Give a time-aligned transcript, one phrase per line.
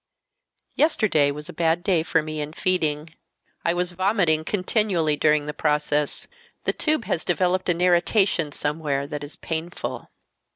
[0.73, 3.13] "Yesterday was a bad day for me in feeding.
[3.63, 6.27] I was vomiting continually during the process.
[6.63, 10.09] The tube has developed an irritation somewhere that is painful.